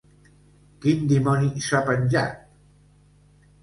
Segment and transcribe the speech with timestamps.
[0.85, 2.37] Quin dimoni s'ha penjat?